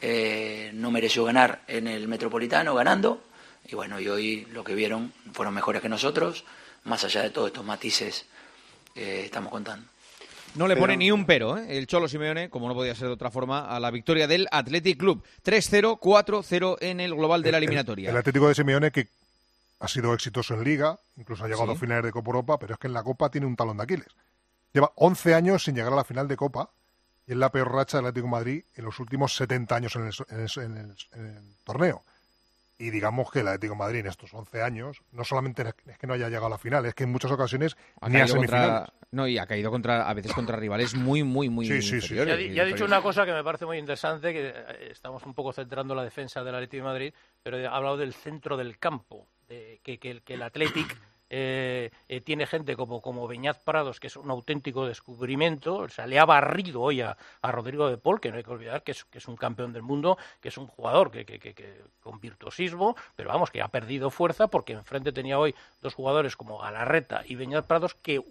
[0.01, 3.21] eh, no mereció ganar en el Metropolitano, ganando,
[3.67, 6.43] y bueno, y hoy lo que vieron fueron mejores que nosotros,
[6.85, 8.25] más allá de todos estos matices
[8.93, 9.87] que estamos contando.
[10.53, 11.65] No le Pero- pone ni un pero, ¿eh?
[11.77, 14.97] el Cholo Simeone, como no podía ser de otra forma, a la victoria del Athletic
[14.97, 15.21] Club.
[15.43, 18.09] 3-0, 4-0 en el global de la eliminatoria.
[18.11, 19.07] El Atlético de Simeone que
[19.79, 21.73] ha sido exitoso en Liga, incluso ha llegado Sí.
[21.73, 23.83] a finales de Copa Europa, pero es que en la Copa tiene un talón de
[23.83, 24.07] Aquiles.
[24.73, 26.69] Lleva 11 años sin llegar a la final de Copa
[27.27, 30.07] y es la peor racha del Atlético de Madrid en los últimos 70 años en
[30.07, 32.03] el, en el- en el- en el torneo.
[32.77, 36.07] Y digamos que el Atlético de Madrid en estos 11 años no solamente es que
[36.07, 38.35] no haya llegado a la final, es que en muchas ocasiones Ha ni a caído
[38.35, 38.75] semifinales.
[38.89, 42.01] contra, no, y ha caído contra, a veces contra rivales muy, muy, muy Sí, sí,
[42.01, 42.15] sí.
[42.15, 45.53] Ya, ha dicho una cosa que me parece muy interesante, que eh, estamos un poco
[45.53, 49.79] centrando la defensa del Atlético de Madrid, pero ha hablado del centro del campo, de
[49.83, 50.97] que, que el, Athletic
[51.29, 56.05] eh, eh, tiene gente como, como Beñat Prados, que es un auténtico descubrimiento, o sea,
[56.05, 58.91] le ha barrido hoy a, a Rodrigo de Paul, que no hay que olvidar que
[58.91, 62.19] es, que es un campeón del mundo, que es un jugador que, que- que- con
[62.19, 67.23] virtuosismo, pero vamos, que ha perdido fuerza porque enfrente tenía hoy dos jugadores como Galarreta
[67.25, 68.21] y Beñat Prados que,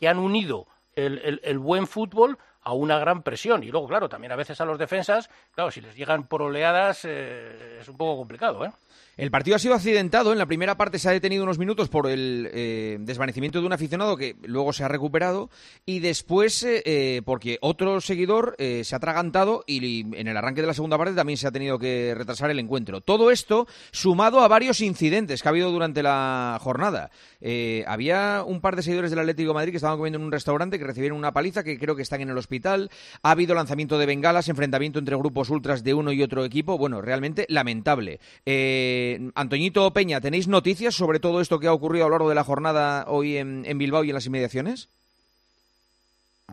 [0.00, 3.62] que han unido el, el- el buen fútbol a una gran presión.
[3.62, 7.04] Y luego, claro, también a veces a los defensas, claro, si les llegan por oleadas
[7.04, 8.72] eh, es un poco complicado, ¿eh?
[9.16, 10.32] El partido ha sido accidentado.
[10.32, 13.72] En la primera parte se ha detenido unos minutos por el eh, desvanecimiento de un
[13.72, 15.50] aficionado que luego se ha recuperado.
[15.86, 20.74] Y después, eh, porque otro seguidor se ha atragantado y en el arranque de la
[20.74, 23.02] segunda parte también se ha tenido que retrasar el encuentro.
[23.02, 27.10] Todo esto sumado a varios incidentes que ha habido durante la jornada.
[27.86, 30.86] había un par de seguidores del Atlético Madrid que estaban comiendo en un restaurante que
[30.86, 32.53] recibieron una paliza que creo que están en el hospital.
[32.62, 36.78] Ha habido lanzamiento de bengalas, enfrentamiento entre grupos ultras de uno y otro equipo.
[36.78, 38.20] Bueno, realmente lamentable.
[38.46, 42.34] Eh, Antoñito Peña, ¿tenéis noticias sobre todo esto que ha ocurrido a lo largo de
[42.34, 44.88] la jornada hoy en, en Bilbao y en las inmediaciones?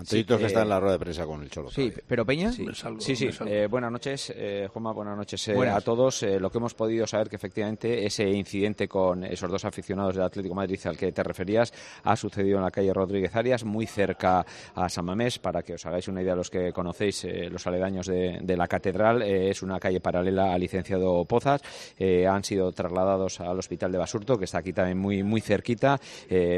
[0.01, 1.69] Antoñito que eh, está en la rueda de prensa con el Cholo.
[1.69, 2.51] Sí, pero Peña.
[2.51, 3.29] Sí, sí.
[3.45, 6.23] Eh, buenas noches, eh, Juanma, buenas noches eh, a todos.
[6.23, 10.55] lo que hemos podido saber que efectivamente ese incidente con esos dos aficionados del Atlético
[10.55, 11.71] Madrid al que te referías
[12.03, 15.85] ha sucedido en la calle Rodríguez Arias, muy cerca a San Mamés, para que os
[15.85, 19.21] hagáis una idea los que conocéis los aledaños de, de la catedral.
[19.21, 21.61] es una calle paralela al licenciado Pozas.
[21.99, 25.99] han sido trasladados al hospital de Basurto, que está aquí también muy, muy cerquita.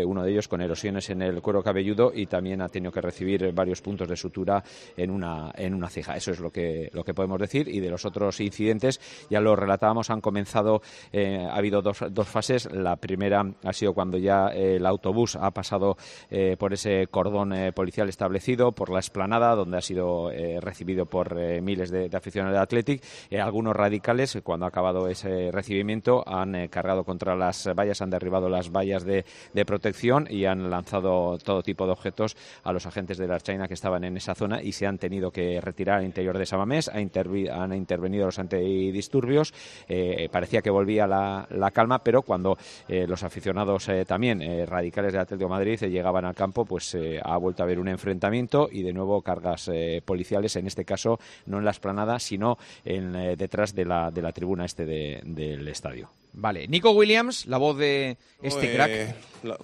[0.05, 3.32] uno de ellos con erosiones en el cuero cabelludo y también ha tenido que recibir
[3.53, 4.63] varios puntos de sutura
[4.97, 6.15] en una, en una ceja.
[6.15, 7.67] Eso es lo que, lo que podemos decir.
[7.67, 12.27] Y de los otros incidentes, ya lo relatábamos, han comenzado, eh, ha habido dos, dos,
[12.27, 12.71] fases.
[12.71, 15.97] La primera ha sido cuando ya el autobús ha pasado
[16.29, 21.35] eh, por ese cordón eh, policial establecido, por la esplanada, donde ha sido recibido por
[21.61, 23.03] miles de, aficionados de Athletic.
[23.39, 28.71] algunos radicales, cuando ha acabado ese recibimiento, han cargado contra las vallas, han derribado las
[28.71, 33.27] vallas de, de protección y han lanzado todo tipo de objetos a los agentes de
[33.27, 36.37] la Archaina que estaban en esa zona y se han tenido que retirar al interior
[36.37, 36.89] de Samamés.
[36.89, 39.53] Ha han intervenido los antidisturbios.
[39.87, 45.19] Eh, parecía que volvía la, calma, pero cuando eh, los aficionados eh, también radicales de
[45.19, 48.93] Atlético de Madrid llegaban al campo, pues ha vuelto a haber un enfrentamiento y de
[48.93, 49.69] nuevo cargas
[50.05, 54.31] policiales, en este caso no en la esplanada, sino en, detrás de la, de la
[54.31, 56.09] tribuna este del estadio.
[56.33, 59.15] Vale, Nico Williams, la voz de este crack.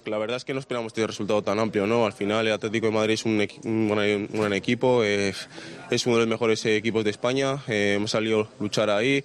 [0.06, 2.06] La, verdad es que no esperamos este resultado tan amplio, ¿no?
[2.06, 5.48] Al final el Atlético de Madrid es un, un, buen, equipo, es,
[6.06, 9.24] uno de los mejores equipos de España, eh, hemos salido a luchar ahí.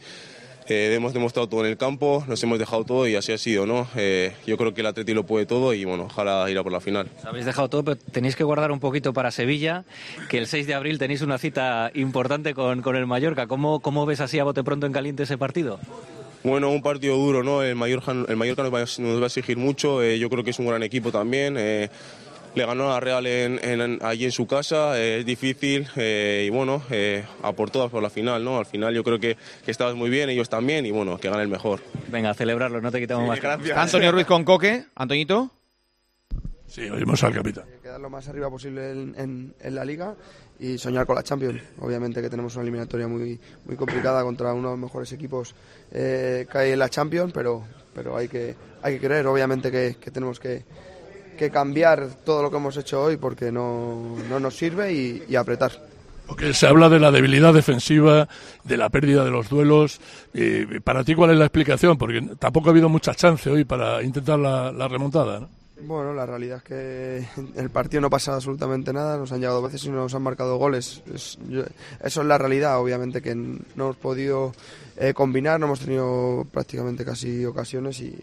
[0.68, 3.68] Eh, hemos demostrado todo en el campo, nos hemos dejado todo y así ha sido,
[3.68, 3.88] ¿no?
[3.96, 6.80] Eh, yo creo que el Atlético lo puede todo y bueno, ojalá irá por la
[6.82, 7.08] final.
[7.24, 9.86] Habéis dejado todo, pero tenéis que guardar un poquito para Sevilla,
[10.28, 13.46] que el 6 de abril tenéis una cita importante con, con el Mallorca.
[13.46, 15.80] ¿Cómo, ¿Cómo ves así a bote pronto en caliente ese partido?
[16.46, 17.64] Bueno, un partido duro, ¿no?
[17.64, 20.52] El Mallorca, el Mallorca nos, va, nos va a exigir mucho, eh, yo creo que
[20.52, 21.56] es un gran equipo también.
[21.58, 21.90] Eh,
[22.54, 26.84] le ganó a Real en, allí en su casa, eh, es difícil y bueno,
[27.42, 28.60] a por todas por la final, ¿no?
[28.60, 31.42] Al final yo creo que, que estabas muy bien, ellos también y bueno, que gane
[31.42, 31.82] el mejor.
[32.10, 33.42] Venga, a celebrarlo, no te quitamos más.
[33.42, 33.76] Gracias.
[33.76, 35.52] Antonio Ruiz con Coque, Antoñito.
[36.68, 37.66] Sí, oímos al capitán.
[37.82, 40.16] Quedar lo más arriba posible en, en la liga
[40.60, 41.62] y soñar con la Champions.
[41.80, 45.54] Obviamente que tenemos una eliminatoria muy, muy complicada contra uno de los mejores equipos
[45.92, 47.64] eh, que hay en la Champions, pero,
[47.94, 50.64] pero hay, que, hay que creer, obviamente que, tenemos que,
[51.38, 55.72] que, cambiar todo lo que hemos hecho hoy porque no, no nos sirve y, apretar.
[56.26, 58.28] Porque se habla de la debilidad defensiva,
[58.64, 60.00] de la pérdida de los duelos.
[60.34, 62.00] Eh, ¿Para ti cuál es la explicación?
[62.00, 65.48] Porque tampoco ha habido mucha chance hoy para intentar la, remontada.
[65.82, 69.84] Bueno, la realidad es que el partido no pasa absolutamente nada, nos han llegado veces
[69.86, 71.04] y nos han marcado goles.
[71.14, 71.38] eso
[72.00, 74.54] es la realidad, obviamente que no hemos podido
[74.98, 78.16] eh, combinar, no hemos tenido prácticamente casi ocasiones y,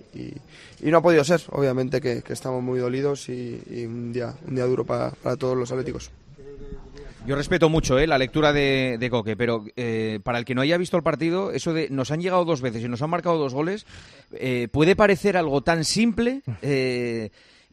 [0.80, 4.84] no ha podido ser, obviamente que, estamos muy dolidos y, un, día, un día duro
[4.84, 6.10] para, todos los atléticos.
[7.24, 10.76] Yo respeto mucho eh, la lectura de, Coque, pero eh, para el que no haya
[10.76, 13.54] visto el partido, eso de nos han llegado dos veces y nos han marcado dos
[13.54, 13.87] goles,
[14.32, 16.42] eh, puede parecer algo tan simple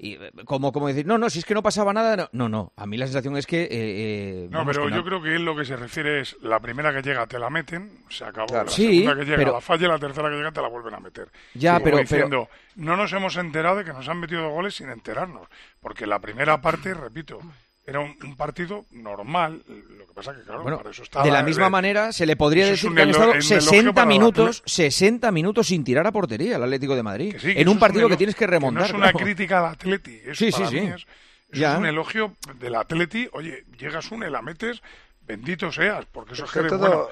[0.02, 2.30] y, como, como decir, no, no, si es que no pasaba nada.
[2.32, 4.48] No, no, a mí la sensación es que.
[4.52, 7.26] no, pero yo creo que él lo que se refiere es la primera que llega
[7.26, 8.54] te la meten, se acabó.
[8.54, 9.54] La sí, segunda que llega pero...
[9.54, 11.28] la falla y la tercera que llega te la vuelven a meter.
[11.56, 15.48] Ya, pero, diciendo, no nos hemos enterado de que nos han metido goles sin enterarnos.
[15.82, 17.40] Porque la primera parte, repito,
[17.90, 19.64] era un, partido normal.
[19.68, 22.68] Lo que pasa que, claro, para eso estaba, De la misma manera, se le podría
[22.68, 27.04] decir que han estado 60 minutos, 60 minutos sin tirar a portería el Atlético de
[27.04, 27.36] Madrid.
[27.42, 28.82] en un partido que tienes que remontar.
[28.82, 30.20] no es una crítica al Atleti.
[30.34, 30.78] sí, sí, sí.
[30.78, 31.06] es,
[31.78, 33.28] un elogio del Atleti.
[33.34, 34.82] Oye, llegas una y la metes,
[35.26, 37.08] bendito seas, porque eso es que bueno.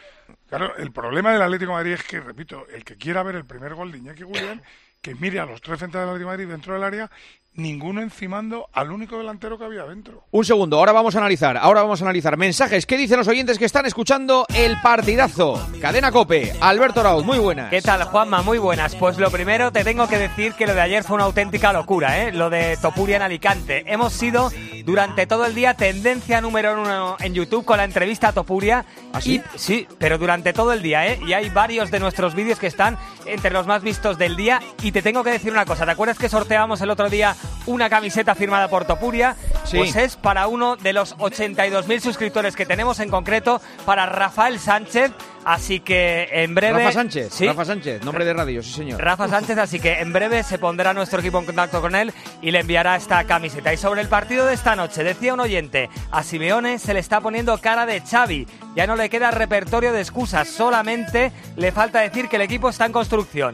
[0.50, 3.46] Claro, el problema del Atlético de Madrid es que, repito, el que quiera ver el
[3.46, 4.62] primer gol de Iñaki William,
[5.02, 7.12] que mire a los tres centrales del Atlético de Madrid dentro del área
[7.58, 10.24] ninguno encimando al único delantero que había dentro.
[10.32, 12.86] Un segundo, ahora vamos a analizar, ahora vamos a analizar mensajes.
[12.86, 15.68] ¿Qué dicen los oyentes que están escuchando el partidazo?
[15.82, 17.70] Cadena Cope, Alberto Raúz, muy buenas.
[17.70, 18.44] ¿Qué tal, Juanma?
[18.44, 18.96] Muy buenas.
[18.96, 22.24] Pues lo primero te tengo que decir que lo de ayer fue una auténtica locura,
[22.24, 22.32] ¿eh?
[22.32, 23.84] Lo de Topuria en Alicante.
[23.88, 24.52] Hemos sido
[24.86, 28.86] durante todo el día tendencia número uno en YouTube con la entrevista a Topuria.
[29.14, 29.42] ¿Ah, sí?
[29.56, 31.20] sí, pero durante todo el día, ¿eh?
[31.26, 34.62] Y hay varios de nuestros vídeos que están entre los más vistos del día.
[34.84, 37.90] Y te tengo que decir una cosa, ¿te acuerdas que sorteábamos el otro día una
[37.90, 39.36] camiseta firmada por Topuria?
[39.66, 39.78] Sí.
[39.78, 45.12] Pues es para uno de los 82.000 suscriptores que tenemos en concreto, para Rafael Sánchez.
[45.46, 46.80] Así que en breve...
[46.80, 47.48] Rafa Sánchez, Sí.
[47.48, 49.02] Rafa Sánchez, nombre de radio, sí señor.
[49.02, 52.52] Rafa Sánchez, así que en breve se pondrá nuestro equipo en contacto con él y
[52.52, 53.72] le enviará esta camiseta.
[53.74, 57.22] Y sobre el partido de esta noche, decía un oyente, a Simeone se le está
[57.22, 58.46] poniendo cara de Xavi.
[58.76, 62.86] Ya no le queda repertorio de excusas, solamente le falta decir que el equipo está
[62.86, 63.54] en construcción.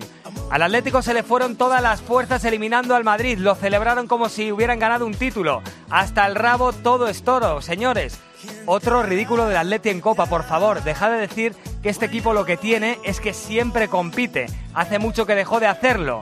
[0.53, 4.51] Al Atlético se le fueron todas las fuerzas eliminando al Madrid, lo celebraron como si
[4.51, 5.63] hubieran ganado un título.
[5.89, 8.19] Hasta el rabo todo es toro, señores.
[8.67, 12.45] Otro ridículo del Atleti en Copa, por favor, dejad de decir que este equipo lo
[12.45, 14.45] que tiene es que siempre compite.
[14.75, 16.21] Hace mucho que dejó de hacerlo.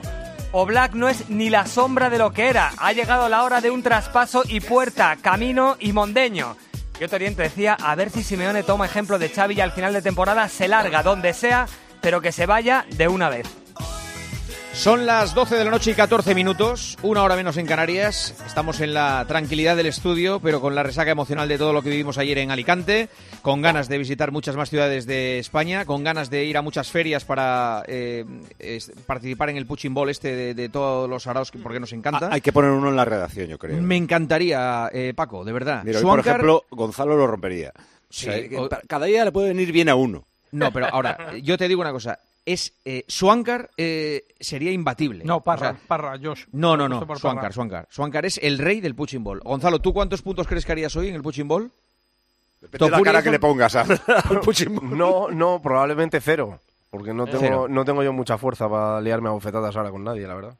[0.52, 2.70] Oblak no es ni la sombra de lo que era.
[2.78, 6.56] Ha llegado la hora de un traspaso y puerta, camino y mondeño.
[6.98, 9.92] Y otro oriente decía, a ver si Simeone toma ejemplo de Xavi y al final
[9.92, 11.66] de temporada se larga donde sea,
[12.00, 13.61] pero que se vaya de una vez.
[14.72, 18.34] Son las 12 de la noche y 14 minutos, una hora menos en Canarias.
[18.46, 21.90] Estamos en la tranquilidad del estudio, pero con la resaca emocional de todo lo que
[21.90, 23.08] vivimos ayer en Alicante,
[23.42, 26.90] con ganas de visitar muchas más ciudades de España, con ganas de ir a muchas
[26.90, 28.24] ferias para eh,
[28.58, 31.92] es- participar en el Puching Ball este de, de todos los araos, que- porque nos
[31.92, 32.26] encanta.
[32.26, 33.80] Ah, Hay que poner uno en la redacción, yo creo.
[33.80, 35.82] Me encantaría, eh, Paco, de verdad.
[35.84, 37.72] Mira, hoy, por ejemplo, Gonzalo lo rompería.
[38.08, 40.24] Sí, O sea, que o- pa- cada día le puede venir bien a uno.
[40.50, 42.18] No, pero ahora, yo te digo una cosa.
[42.44, 45.24] Es eh, Swankar eh, sería imbatible.
[45.24, 46.46] No, Parra, O sea, Parra, Josh.
[46.52, 46.98] No, no, no.
[47.16, 47.52] Swankar.
[47.52, 47.86] Swankar.
[47.90, 49.40] Swankar es el rey del punching ball.
[49.40, 51.70] Gonzalo, ¿tú cuántos puntos crees que harías hoy en el punching ball?
[52.60, 53.84] Depende de la cara que le pongas a-
[54.82, 56.58] No, no, probablemente cero.
[56.90, 57.66] Porque no tengo, Cero.
[57.70, 60.54] no tengo yo mucha fuerza para liarme a bofetadas ahora con nadie, la verdad.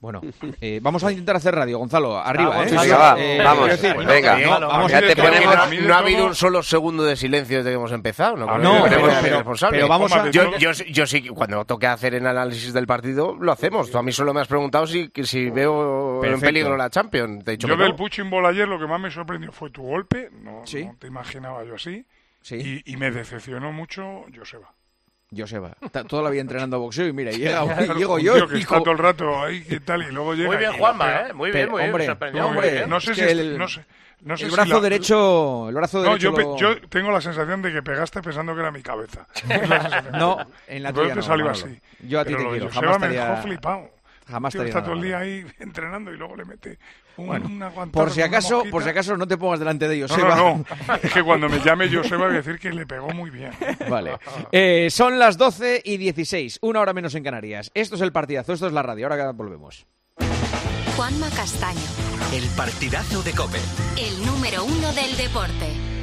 [0.00, 0.20] Bueno,
[0.60, 2.16] eh, vamos a intentar hacer radio, Gonzalo.
[2.16, 2.68] Arriba, ¿eh?
[2.68, 5.56] sí, sí, va, Eh, vamos, decir, pues venga, no, vamos ya te ponemos-
[5.90, 8.36] ha habido un solo segundo de silencio desde que hemos empezado.
[8.36, 9.78] No, Ah, no, pero- pero- responsable.
[9.78, 13.50] pero vamos a- yo, yo, yo sí, cuando toque hacer el análisis del partido, lo
[13.50, 13.90] hacemos.
[13.90, 16.46] Tú a mí solo me has preguntado si, que si veo en Perfecto.
[16.46, 17.44] peligro la Champions.
[17.44, 17.96] Te he dicho Yo del no.
[17.96, 21.64] Punching Ball ayer lo que más me sorprendió fue tu golpe, no, no te imaginaba
[21.64, 22.04] yo así,
[22.52, 24.70] y, y me decepcionó mucho Joseba.
[25.36, 28.58] Joseba, está toda la vida entrenando boxeo y mira, llega, Claro, llego yo tío que
[28.58, 30.02] y está todo el rato ahí, ¿qué tal?
[30.02, 30.48] Y luego llega...
[30.48, 31.20] Muy bien, y Juanma.
[31.20, 31.32] ¿eh?
[31.34, 31.90] Muy bien, muy bien.
[31.90, 32.88] hombre, sorprendió, hombre, bien.
[32.90, 33.84] No sé si que est- el- no sé,
[34.22, 36.88] no sé el si brazo la- derecho, el brazo No, derecho yo, pe- lo- yo
[36.88, 39.26] tengo la sensación de que pegaste pensando que era mi cabeza.
[40.12, 41.66] No, en la tuya te no, salió Manolo.
[41.66, 41.80] así.
[42.08, 43.90] Yo a ti Pero te quiero, Joseba jamás me te dejó flipado.
[44.28, 46.78] Jamás te está todo el día ahí entrenando y luego le mete
[47.16, 49.96] un, Bueno, una guantada Por si acaso, por si acaso no te pongas delante de
[49.96, 50.16] ellos.
[50.16, 50.64] No, no.
[51.02, 53.50] Es que cuando me llame Joseba voy a decir que le pegó muy bien.
[53.88, 54.18] Vale.
[54.52, 57.70] Eh, son las 12 y 16, una hora menos en Canarias.
[57.74, 59.08] Esto es el partidazo, esto es la radio.
[59.08, 59.86] Ahora volvemos.
[60.96, 61.80] Juanma Castaño,
[62.32, 63.58] El partidazo de Cope.
[63.96, 65.97] el número uno del deporte.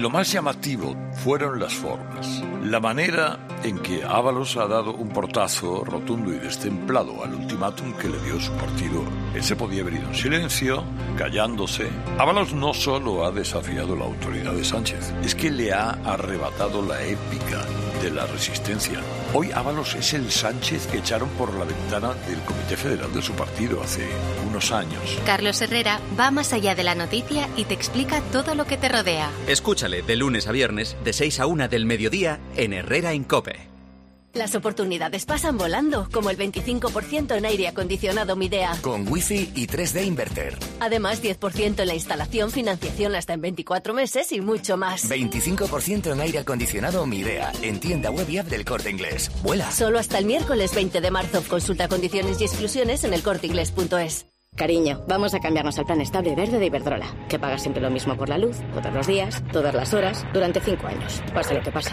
[0.00, 2.42] Lo más llamativo fueron las formas.
[2.64, 8.08] La manera en que Ábalos ha dado un portazo rotundo y destemplado al ultimátum que
[8.08, 9.02] le dio su partido.
[9.34, 10.84] Él se podía haber ido en silencio,
[11.18, 11.90] callándose.
[12.16, 17.02] Ábalos no solo ha desafiado la autoridad de Sánchez, es que le ha arrebatado la
[17.02, 17.62] épica
[18.02, 19.00] de la resistencia.
[19.34, 23.32] Hoy Ábalos es el Sánchez que echaron por la ventana del Comité Federal de su
[23.34, 24.08] partido hace
[24.48, 25.00] unos años.
[25.26, 28.88] Carlos Herrera va más allá de la noticia y te explica todo lo que te
[28.88, 29.30] rodea.
[29.46, 33.69] Escúchale de lunes a viernes, de 6 a 1 del mediodía, en Herrera en Cope.
[34.32, 38.76] Las oportunidades pasan volando, como el 25% en aire acondicionado Midea.
[38.80, 40.56] Con Wi-Fi y 3D Inverter.
[40.78, 45.10] Además, 10% en la instalación, financiación hasta en 24 meses y mucho más.
[45.10, 49.32] 25% en aire acondicionado Midea, en tienda web y app del Corte Inglés.
[49.42, 49.68] ¡Vuela!
[49.72, 51.42] Solo hasta el miércoles 20 de marzo.
[51.48, 54.26] Consulta condiciones y exclusiones en elcorteingles.es.
[54.56, 58.16] Cariño, vamos a cambiarnos al plan estable verde de Iberdrola, que paga siempre lo mismo
[58.16, 61.70] por la luz, todos los días, todas las horas, durante cinco años, pase lo que
[61.70, 61.92] pase.